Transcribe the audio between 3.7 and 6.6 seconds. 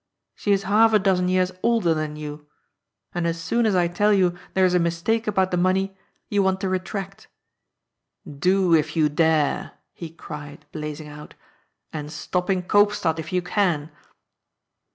I tell you there's a mis take about the money, you want